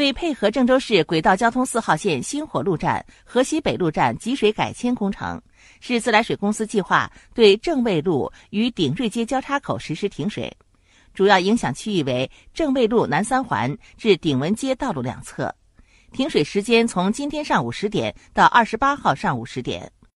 [0.00, 5.38] 为配合郑州市轨道交通四号线星火路站河西北路站集水改迁工程，
[5.78, 10.50] 市自来水公司计划对正卫路与鼎瑞街交叉口实施停水，
[11.12, 15.54] 主要影响区域为正卫路南三环至鼎文街道路两侧。
[16.12, 19.92] 停水时间从今天上午十点到二十八号上午十点。